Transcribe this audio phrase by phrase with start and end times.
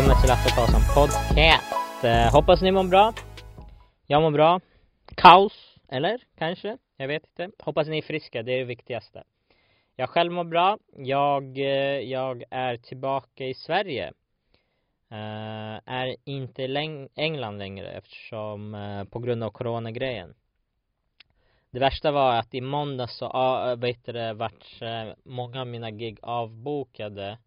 [0.00, 2.04] välkomna till Lasse Karlsson podcast.
[2.04, 3.12] Eh, hoppas ni mår bra.
[4.06, 4.60] Jag mår bra.
[5.16, 6.20] Kaos, eller?
[6.38, 6.78] Kanske?
[6.96, 7.50] Jag vet inte.
[7.64, 9.24] Hoppas ni är friska, det är det viktigaste.
[9.96, 10.78] Jag själv mår bra.
[10.96, 14.12] Jag, eh, jag är tillbaka i Sverige.
[15.10, 20.34] Eh, är inte i England längre eftersom eh, på grund av coronagrejen.
[21.70, 25.66] Det värsta var att i måndags så, uh, eh, vet det, vart eh, många av
[25.66, 27.38] mina gig avbokade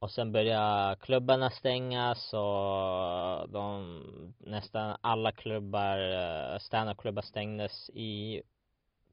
[0.00, 4.02] och sen började klubbarna stängas och de,
[4.38, 8.42] nästan alla klubbar, eh, standup-klubbar stängdes i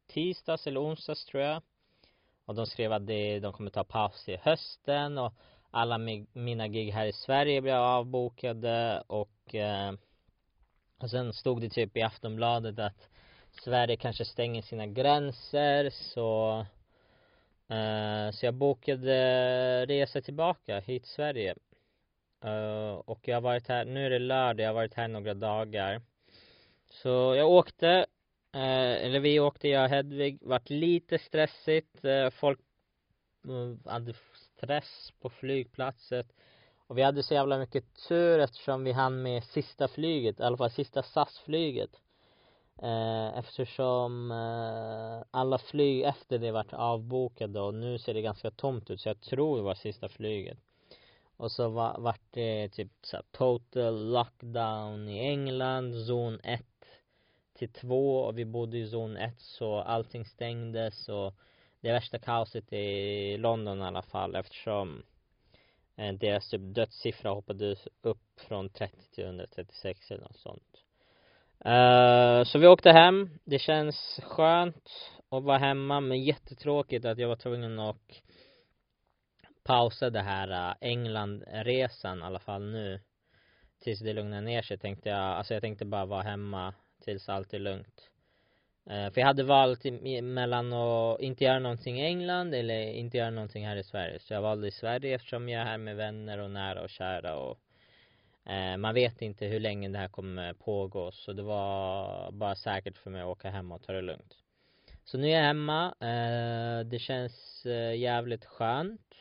[0.08, 1.62] tisdags eller onsdags tror jag.
[2.45, 5.34] Och de skrev att det, de kommer ta paus i hösten och
[5.72, 9.94] alla mi, mina gig här i Sverige blev avbokade och, eh,
[10.98, 13.09] och sen stod det typ i Aftonbladet att
[13.64, 16.66] Sverige kanske stänger sina gränser så
[17.70, 21.56] Eh, så jag bokade resa tillbaka hit till Sverige.
[22.44, 25.34] Eh, och jag har varit här, nu är det lördag, jag har varit här några
[25.34, 26.02] dagar.
[26.90, 27.90] Så jag åkte
[28.54, 32.60] eh, eller vi åkte, jag och Hedvig, vart lite stressigt folk
[33.45, 36.23] mm, hade stress på flygplatsen
[36.88, 40.58] och vi hade så jävla mycket tur eftersom vi hann med sista flyget, i alla
[40.58, 42.02] fall sista SAS-flyget.
[42.81, 48.89] Eh, eftersom eh, alla flyg efter det vart avbokade och nu ser det ganska tomt
[48.89, 50.58] ut så jag tror det var sista flyget.
[51.38, 56.66] Och så var, vart det typ så total lockdown i England, zon 1
[57.53, 61.33] till 2 och vi bodde i zon 1 så allting stängdes och
[61.81, 65.03] det värsta kaoset i London i alla fall eftersom
[65.95, 70.86] eh, deras typ dödssiffra hoppade upp från 30 till 136 eller något sånt.
[71.66, 73.30] Uh, så vi åkte hem.
[73.44, 74.91] Det känns skönt
[75.30, 78.22] att vara hemma, men jättetråkigt att jag var tvungen att
[79.64, 82.99] pausa det här uh, Englandresan i alla fall nu.
[83.83, 85.20] Tills det lugnar ner sig tänkte jag.
[85.20, 86.73] Alltså jag tänkte bara vara hemma
[87.04, 88.09] tills allt är lugnt.
[88.89, 89.83] Uh, för jag hade valt
[90.23, 94.20] mellan att inte göra någonting i England eller inte göra någonting här i Sverige.
[94.20, 97.36] Så jag valde i Sverige eftersom jag är här med vänner och nära och kära
[97.36, 97.59] och
[98.49, 102.97] Eh, man vet inte hur länge det här kommer pågå så det var bara säkert
[102.97, 104.35] för mig att åka hem och ta det lugnt.
[105.03, 105.85] Så nu är jag hemma.
[105.99, 109.15] Eh, det känns eh, jävligt skönt.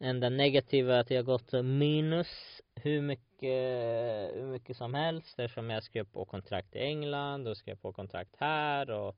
[0.00, 5.82] Enda negativa är att jag gått minus hur mycket, hur mycket som helst eftersom jag
[5.82, 9.16] skrev på kontrakt i England och skrev på kontrakt här och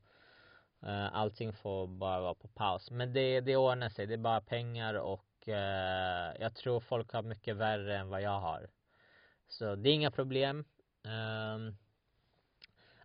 [1.12, 2.90] allting får bara vara på paus.
[2.90, 4.06] Men det, det ordnar sig.
[4.06, 5.48] Det är bara pengar och
[6.38, 8.68] jag tror folk har mycket värre än vad jag har.
[9.48, 10.64] Så det är inga problem.
[11.04, 11.76] Um,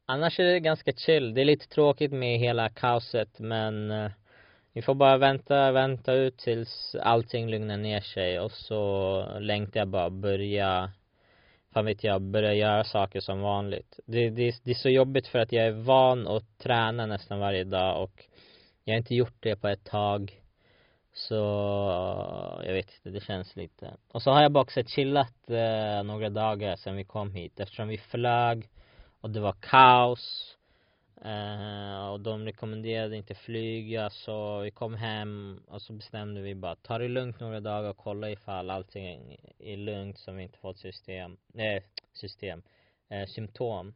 [0.06, 1.34] annars är det ganska chill.
[1.34, 4.12] Det är lite tråkigt med hela kaoset men eh, uh,
[4.74, 9.88] vi får bara vänta, vänta ut tills allting lugnar ner sig och så längtar jag
[9.88, 10.92] bara börja
[11.74, 14.00] fan vet jag, börja göra saker som vanligt.
[14.06, 17.64] Det, det, det är så jobbigt för att jag är van att träna nästan varje
[17.64, 18.26] dag och
[18.84, 20.39] jag har inte gjort det på ett tag.
[21.28, 21.36] Så
[22.66, 23.98] jag vet inte, det känns lite.
[24.08, 27.60] Och så har jag bara också chillat eh, några dagar sedan vi kom hit.
[27.60, 28.70] Eftersom vi flög
[29.22, 30.58] och det var kaos
[31.22, 34.10] eh, och de rekommenderade inte flyga.
[34.10, 37.98] Så vi kom hem och så bestämde vi bara ta det lugnt några dagar och
[37.98, 42.62] kolla ifall allting är lugnt så vi inte fått system, nej system,
[43.10, 43.94] eh, symptom.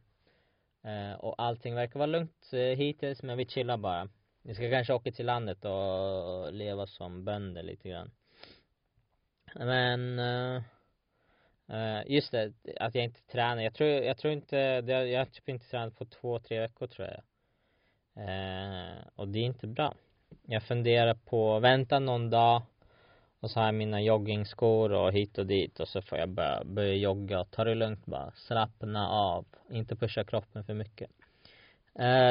[0.84, 4.08] Eh, och allting verkar vara lugnt eh, hittills men vi chillar bara
[4.46, 8.10] vi ska kanske åka till landet och leva som bönder lite grann.
[9.54, 10.62] Men eh,
[11.68, 13.62] eh, just det, att jag inte tränar.
[13.62, 14.56] Jag tror, jag tror inte,
[14.86, 17.20] jag har typ inte tränat på två, tre veckor tror jag.
[18.24, 19.94] Eh, och det är inte bra.
[20.42, 22.62] Jag funderar på, vänta någon dag
[23.40, 26.64] och så har jag mina joggingskor och hit och dit och så får jag börja,
[26.64, 28.32] börja jogga och ta det lugnt bara.
[28.34, 29.46] Slappna av.
[29.70, 31.10] Inte pusha kroppen för mycket.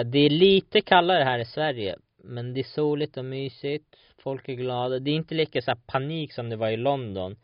[0.06, 3.96] Det är lite kallare här i Sverige men det är soligt och mysigt.
[4.18, 5.00] Folk är glada.
[5.00, 7.36] Det är inte lika så panik som det var i London.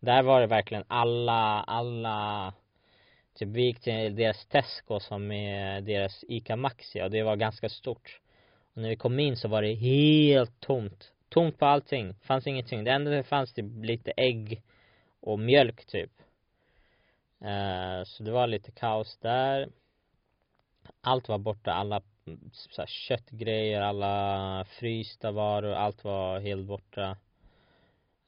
[0.00, 2.52] Där var det verkligen alla, alla
[3.34, 7.68] typ vi gick till deras Tesco som är deras Ica Maxi och det var ganska
[7.68, 8.20] stort.
[8.74, 11.12] Och när vi kom in så var det helt tomt.
[11.28, 12.84] Tomt på allting, fanns ingenting.
[12.84, 14.62] Det enda det fanns typ lite ägg
[15.20, 16.12] och mjölk typ.
[17.42, 19.68] Uh, så det var lite kaos där.
[21.00, 22.02] Allt var borta, alla
[22.52, 27.16] så här, köttgrejer, alla frysta varor, allt var helt borta.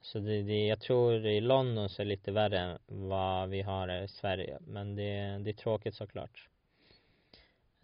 [0.00, 3.62] Så det, det, jag tror i London så är det lite värre än vad vi
[3.62, 6.48] har i Sverige men det, det är tråkigt såklart.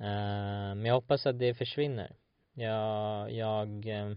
[0.01, 2.17] Uh, men jag hoppas att det försvinner.
[2.55, 4.13] Jag, jag, eh,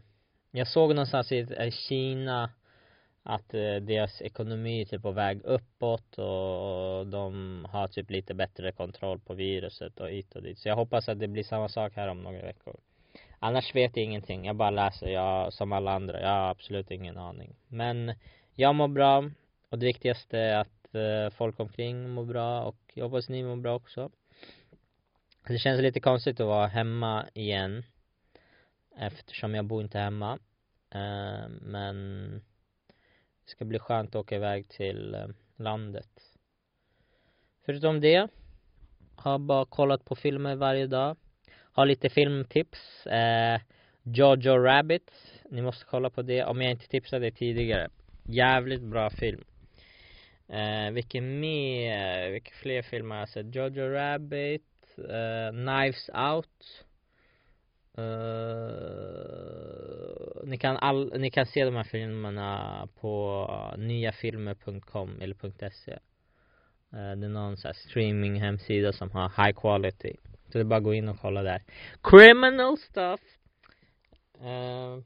[0.51, 2.49] jag såg någonstans i, i Kina
[3.29, 8.71] att eh, deras ekonomi är typ på väg uppåt och, de har typ lite bättre
[8.71, 10.59] kontroll på viruset och hit och dit.
[10.59, 12.79] Så jag hoppas att det blir samma sak här om några veckor.
[13.39, 14.45] Annars vet jag ingenting.
[14.45, 16.21] Jag bara läser, jag, som alla andra.
[16.21, 17.55] Jag har absolut ingen aning.
[17.67, 18.13] Men
[18.55, 19.29] jag mår bra
[19.69, 23.55] och det viktigaste är att eh, folk omkring mår bra och jag hoppas ni mår
[23.55, 24.09] bra också.
[25.47, 27.83] Det känns lite konstigt att vara hemma igen
[28.97, 30.39] eftersom jag bor inte hemma.
[30.89, 32.41] Eh, men
[33.47, 36.09] det ska bli skönt att åka iväg till eh, landet.
[37.65, 38.27] Förutom det
[39.15, 41.17] har bara kollat på filmer varje dag.
[41.71, 43.07] Har lite filmtips.
[43.07, 43.61] Eh,
[44.03, 45.11] Jojo Rabbit.
[45.49, 47.89] Ni måste kolla på det om jag inte tipsade tidigare.
[48.23, 49.43] Jävligt bra film.
[50.47, 53.55] Eh, vilken mer, vilka fler filmer har jag sett?
[53.55, 56.85] Jojo Rabbit, eh, Knives Out.
[57.97, 58.97] Eh,
[60.45, 65.91] ni, kan all, ni kan se de här filmerna på nyafilmer.com eller .se.
[65.91, 65.99] Eh,
[66.91, 70.15] det är någon sån här streaming hemsida som har high quality.
[70.45, 71.63] Så det är bara att gå in och kolla där.
[72.03, 73.19] Criminal stuff!
[74.41, 75.03] Eh, uh,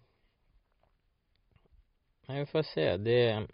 [2.25, 3.47] Jag får se, det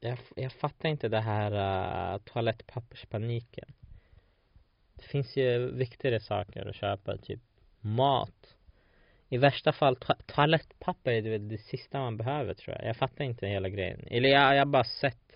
[0.00, 3.72] jag, jag fattar inte det här eh, uh, toalettpapperspaniken
[4.94, 7.40] Det finns ju viktigare saker att köpa, typ
[7.80, 8.57] mat.
[9.28, 12.88] I värsta fall to toalettpapper är det, det sista man behöver tror jag.
[12.88, 14.04] Jag fattar inte hela grejen.
[14.10, 15.28] Eller jag, jag har bara sett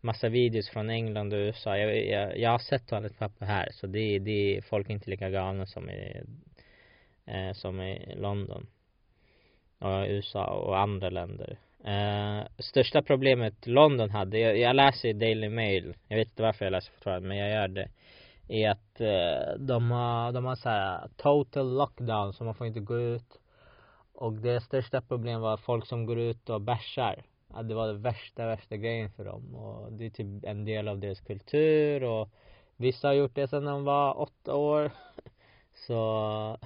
[0.00, 1.76] massa videos från England och USA.
[1.76, 5.66] Jag, jag, jag har sett toalettpapper här så det, det folk är inte lika galna
[5.66, 6.22] som i,
[7.26, 8.66] eh, som i London
[9.78, 11.58] och USA och andra länder.
[11.84, 16.72] Eh, största problemet London hade, jag, jag läser Daily Mail, jag vet inte varför jag
[16.72, 17.88] läser fortfarande men jag gör det
[18.48, 22.80] är att eh, de har, de har så här total lockdown så man får inte
[22.80, 23.40] gå ut.
[24.12, 27.98] Och det största problemet var folk som går ut och bärsar att det var det
[27.98, 29.54] värsta, värsta grejen för dem.
[29.54, 32.28] Och det är typ en del av deras kultur och
[32.76, 34.90] vissa har gjort det sedan de var åtta år.
[35.86, 36.58] Så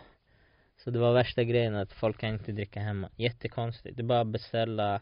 [0.85, 3.11] så det var värsta grejen att folk kan inte dricka hemma.
[3.17, 3.97] Jättekonstigt.
[3.97, 5.01] Det är bara att beställa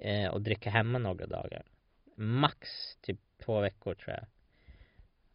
[0.00, 1.62] eh, och dricka hemma några dagar.
[2.16, 2.68] Max
[3.00, 4.26] typ två veckor tror jag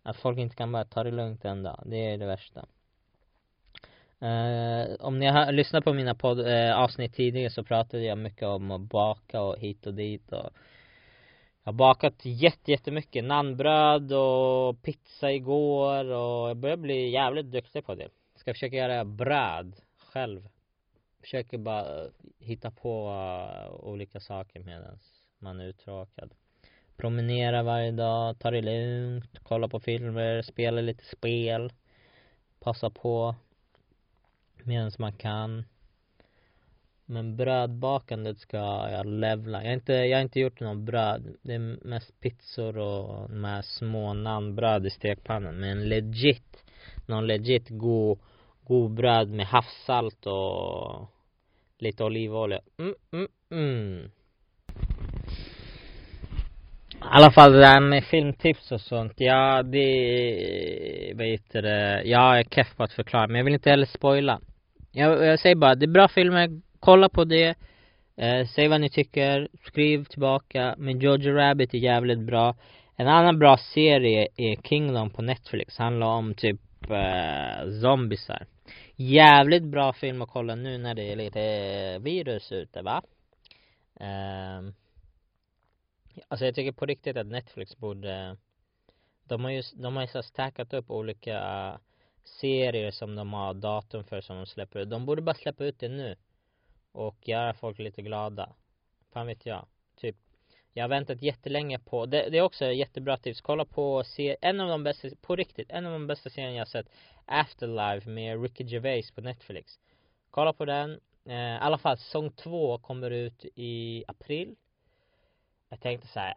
[0.04, 2.66] att folk inte kan bara ta det lugnt en dag, det är det värsta.
[4.24, 8.44] Uh, om ni har lyssnat på mina podd, uh, avsnitt tidigare så pratade jag mycket
[8.44, 10.50] om att baka och hit och dit och
[11.64, 17.86] jag har bakat jätte, jättemycket nannbröd och pizza igår och jag börjar bli jävligt duktig
[17.86, 18.10] på det.
[18.36, 20.50] Ska försöka göra bröd själv.
[21.22, 22.10] Försöker bara
[22.40, 25.00] hitta på uh, olika saker medan
[25.40, 26.34] man är uttråkad
[27.02, 31.74] promenera varje dag, ta det lugnt, kolla på filmer, spela lite spel,
[32.60, 33.36] passa på
[34.64, 35.64] medan man kan.
[37.06, 38.58] Men brödbakandet ska
[38.92, 39.62] jag levla.
[39.62, 41.36] Jag har inte, jag har inte gjort någon bröd.
[41.42, 45.60] Det är mest pizzor och de här små nannbröd i stekpannan.
[45.60, 46.64] Men legit,
[47.06, 48.20] någon legit god,
[48.64, 51.08] god bröd med havssalt och
[51.78, 52.62] lite olivolja.
[52.78, 54.12] Mm, mm, mm.
[57.02, 62.40] I alla fall det där med filmtips och sånt, ja det, vad heter det, jag
[62.40, 64.40] är keff på att förklara men jag vill inte heller spoila.
[64.92, 67.56] Jag, jag säger bara, det är bra filmer, kolla på det,
[68.18, 72.56] eh, säg vad ni tycker, skriv tillbaka, men Jojo Rabbit är jävligt bra.
[72.96, 78.46] En annan bra serie är Kingdom på Netflix, handlar om typ eh, zombisar.
[78.96, 83.02] Jävligt bra film att kolla nu när det är lite virus ute va?
[84.00, 84.72] Eh,
[86.28, 88.38] Alltså jag tycker på riktigt att Netflix borde
[89.24, 91.38] De har ju, de har ju så stackat upp olika
[91.74, 91.80] äh,
[92.24, 94.90] serier som de har datum för som de släpper ut.
[94.90, 96.16] De borde bara släppa ut det nu.
[96.92, 98.56] Och göra folk lite glada.
[99.14, 99.66] Fan vet jag.
[99.96, 100.16] Typ
[100.74, 104.38] jag har väntat jättelänge på, det, det är också ett jättebra tips, kolla på se,
[104.42, 106.90] en av de bästa, på riktigt, en av de bästa serierna jag har sett
[107.26, 109.80] Afterlife med Ricky Gervais på Netflix
[110.30, 114.56] Kolla på den, eh, i alla fall säsong två kommer ut i april
[115.72, 116.34] jag tänkte så här,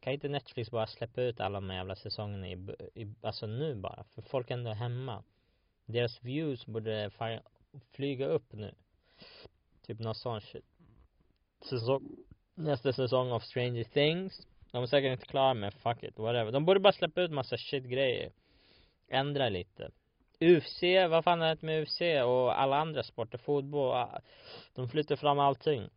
[0.00, 2.52] kan inte Netflix bara släppa ut alla de jävla säsongerna i,
[2.94, 5.22] i, alltså nu bara, för folk är ändå hemma.
[5.86, 7.10] Deras views borde
[7.92, 8.74] flyga upp nu.
[9.86, 10.64] Typ någon sån shit.
[11.68, 12.16] Säsong,
[12.54, 14.46] nästa säsong av Stranger Things.
[14.70, 16.52] De är säkert inte klara med, fuck it, whatever.
[16.52, 18.32] De borde bara släppa ut massa shit grejer.
[19.08, 19.90] Ändra lite.
[20.40, 24.08] UFC, vad fan är det med UFC och alla andra sporter, fotboll,
[24.74, 25.88] de flyttar fram allting.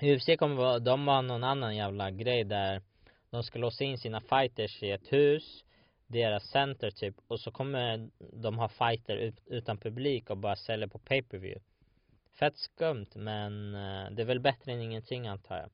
[0.00, 2.82] UFC kommer vara, de har någon annan jävla grej där.
[3.30, 5.64] De ska låsa in sina fighters i ett hus
[6.06, 10.88] deras center typ och så kommer de ha fighter ut, utan publik och bara sälja
[10.88, 11.60] på pay-per-view.
[12.38, 15.70] Fett skumt men eh, det är väl bättre än ingenting antar jag.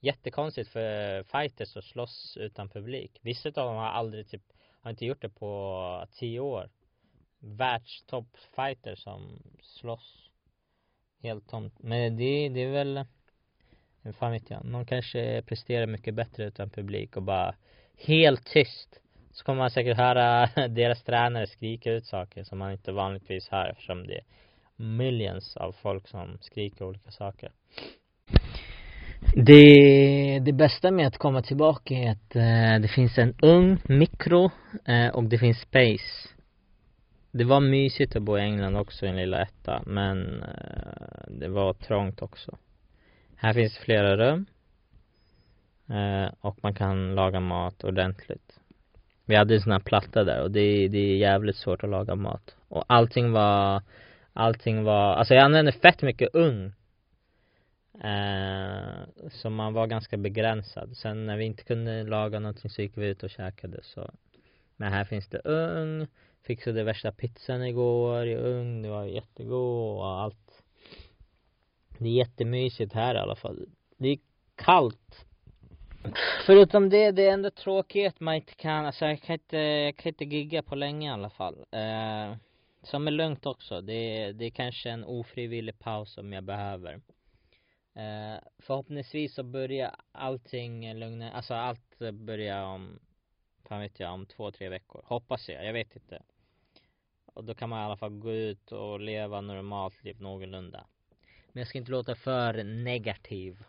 [0.00, 3.18] Jättekonstigt för fighters att slåss utan publik.
[3.22, 4.42] Vissa av dem har aldrig typ
[4.80, 6.70] har inte gjort det på tio år.
[7.38, 10.30] Världstoppfighter som slåss.
[11.22, 11.74] Helt tomt.
[11.78, 13.04] Men det, det är väl
[14.06, 14.64] hur fan vet jag.
[14.64, 17.54] Någon kanske presterar mycket bättre utan publik och bara
[18.06, 19.00] helt tyst.
[19.32, 23.68] Så kommer man säkert höra deras tränare skrika ut saker som man inte vanligtvis hör
[23.68, 24.24] eftersom det är
[24.76, 27.50] millions av folk som skriker olika saker.
[29.34, 34.50] Det, det bästa med att komma tillbaka är att eh, det finns en ugn, mikro
[34.84, 36.28] eh, och det finns space.
[37.30, 41.48] Det var mysigt att bo i England också i en lilla etta men eh, det
[41.48, 42.58] var trångt också
[43.36, 44.46] här finns flera rum.
[45.88, 48.58] Eh, och man kan laga mat ordentligt.
[49.24, 52.14] Vi hade en sån här platta där och det, det är jävligt svårt att laga
[52.14, 52.56] mat.
[52.68, 53.82] Och allting var
[54.32, 56.72] allting var, alltså jag använde fett mycket ugn.
[58.04, 60.96] Eh, så man var ganska begränsad.
[60.96, 63.78] Sen när vi inte kunde laga någonting så gick vi ut och käkade.
[63.82, 64.10] Så
[64.76, 66.06] men här finns det ugn.
[66.42, 70.45] Fixade värsta pizzan igår i ugn, det var jättegod och allt
[71.98, 74.18] det är jättemysigt här i alla fall det är
[74.54, 75.26] kallt
[76.46, 79.96] Förutom det, det är ändå tråkigt att man inte kan, alltså jag kan inte, jag
[79.96, 81.64] kan inte gigga på länge i alla fall.
[81.70, 82.36] Eh,
[82.82, 83.80] som är lugnt också.
[83.80, 86.92] Det, det är kanske en ofrivillig paus som jag behöver.
[87.94, 92.98] Eh, förhoppningsvis så börjar allting lugna, alltså allt börjar om,
[93.68, 95.02] fan vet jag, om två, tre veckor.
[95.04, 96.22] Hoppas jag, jag vet inte.
[97.26, 100.86] Och då kan man i alla fall gå ut och leva normalt liv någorlunda.
[101.56, 103.64] Men jag ska inte låta för negativ.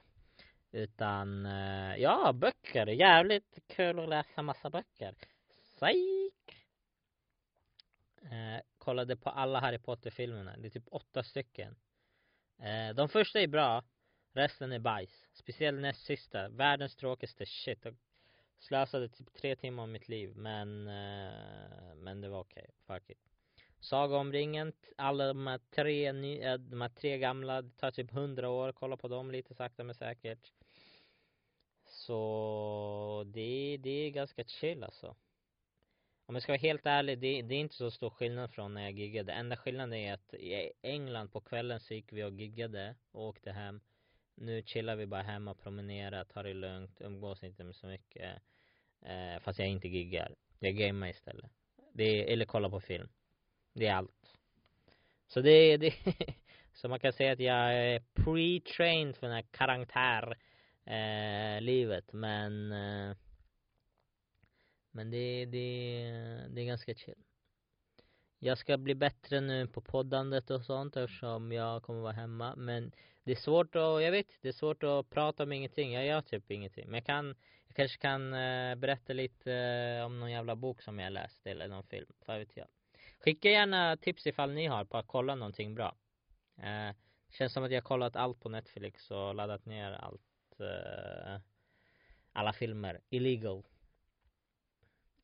[0.72, 2.88] Utan, eh, ja, böcker.
[2.88, 5.16] Jävligt kul att läsa massa böcker.
[5.48, 6.66] Psyk!
[8.22, 10.58] Eh, kollade på alla Harry Potter-filmerna.
[10.58, 11.76] Det är typ åtta stycken.
[12.60, 13.84] Eh, de första är bra.
[14.34, 15.26] Resten är bajs.
[15.34, 16.50] Speciellt näst sista.
[16.50, 17.86] Världens tråkigaste shit.
[17.86, 17.96] Jag
[18.60, 20.36] slösade typ tre timmar av mitt liv.
[20.36, 22.70] Men, eh, men det var okej.
[22.88, 23.00] Okay.
[23.00, 23.37] Fuck it.
[23.88, 27.92] Saga om ringen, alla de här tre, ny, eh, de här tre gamla, det tar
[27.92, 30.52] typ hundra år, kolla på dem lite sakta men säkert.
[31.86, 35.16] Så det, det är ganska chill alltså.
[36.26, 38.82] Om jag ska vara helt ärlig, det, det är inte så stor skillnad från när
[38.84, 39.34] jag giggade.
[39.34, 43.52] Enda skillnaden är att i England på kvällen så gick vi och giggade och åkte
[43.52, 43.82] hem.
[44.36, 48.42] Nu chillar vi bara hemma, promenerar, tar det lugnt, umgås inte med så mycket.
[49.02, 50.36] Eh, fast jag inte giggar.
[50.60, 51.52] Jag gamear istället.
[51.94, 53.10] Det eller kollar på film.
[53.78, 54.34] Det är allt.
[55.28, 55.94] Så det är det.
[56.74, 60.38] så man kan säga att jag är pre-trained för den här karaktär
[60.86, 63.16] eh, livet men eh,
[64.92, 65.60] men det, det,
[66.50, 67.24] det är ganska chill.
[68.40, 72.56] Jag ska bli bättre nu på poddandet och sånt eftersom jag kommer vara hemma.
[72.56, 72.92] Men
[73.24, 75.94] det är svårt att, jag vet, det är svårt att prata om ingenting.
[75.94, 76.86] Jag gör typ ingenting.
[76.86, 77.36] Men jag kan,
[77.68, 81.68] jag kanske kan eh, berätta lite eh, om någon jävla bok som jag läst eller
[81.68, 82.14] någon film.
[82.26, 82.68] Vad vet jag.
[83.20, 85.96] Skicka gärna tips ifall ni har på att kolla någonting bra.
[86.58, 86.96] Eh,
[87.30, 90.60] känns som att jag har kollat allt på Netflix och laddat ner allt.
[90.60, 91.42] Eh,
[92.32, 93.02] alla filmer.
[93.10, 93.64] Illegal.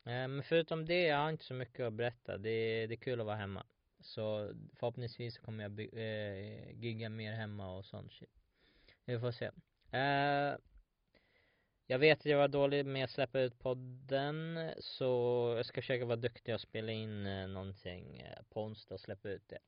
[0.04, 2.38] Eh, men förutom det, jag har inte så mycket att berätta.
[2.38, 3.66] Det, det är kul att vara hemma.
[4.00, 8.30] Så förhoppningsvis kommer jag by, eh, gigga mer hemma och sånt shit.
[9.04, 9.50] Vi får se.
[9.98, 10.54] Eh,
[11.86, 15.04] jag vet att jag var dålig med att släppa ut podden så
[15.56, 19.28] jag ska försöka vara duktig och spela in eh, någonting eh, på onsdag och släppa
[19.28, 19.58] ut det.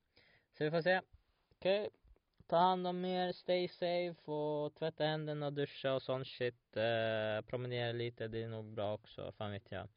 [0.59, 1.01] Så vi får se.
[1.51, 1.81] Okej.
[1.81, 1.91] Okay.
[2.49, 6.77] Ta hand om er, stay safe och tvätta händerna och duscha och sånt shit.
[6.77, 9.89] Eh, promenera lite, det är nog bra också, fan vet jag.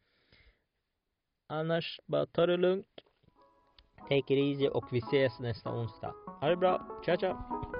[1.48, 3.02] Annars, bara ta det lugnt.
[4.10, 6.14] Take it easy och vi ses nästa onsdag.
[6.42, 7.79] Ha det bra, ciao ciao!